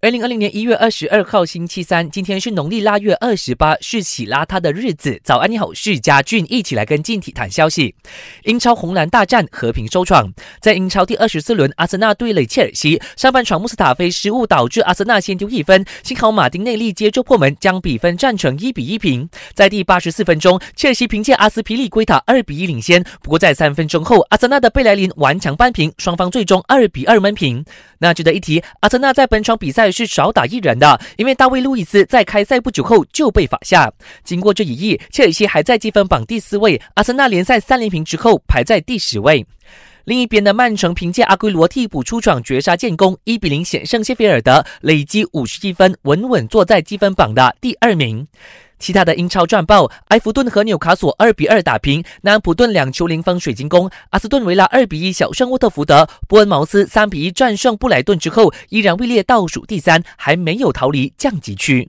[0.00, 5.20] 二零二零年一月二十二号星期三，今天是农历腊月二十八，是喜邋遢的日子。
[5.24, 7.92] 早安，你好，是嘉俊，一起来跟进体坛消息。
[8.44, 19.28] 英超红蓝大战和平收场，在英超第二十四轮，阿森纳对垒切尔西，上半场穆斯塔菲失误导致阿森纳先丢一分，幸好马丁内利接住破门，将比分战成一比一平。
[19.52, 27.64] 在第八十四分钟，切尔西凭借阿斯皮利圭塔二比一领先，不过在三分钟后，阿森纳的贝莱林顽强扳平，双方最终二比二闷平。
[28.00, 33.92] 那值得一提，阿森纳在本场比赛是少打一人的，因为大卫·路易斯在开赛不久后就被罚下。
[34.24, 39.46] 经过这一役，切尔西还在积分榜第四位，阿森纳联赛三连平之后排在第十位。
[40.04, 48.26] 另一边的曼城凭借阿圭罗替补出场绝杀建功，一比零险胜谢菲尔德，累积五十一分，稳稳坐在积分榜的第二名。
[48.78, 61.86] 其他的英超战报：埃弗顿和纽卡索二比二打平，南安普顿两球零封水晶宫，阿斯顿维拉二比一小胜沃特福德，波恩茅斯三比一战胜布莱顿之后，依然位列倒数第三，还没有逃离降级区。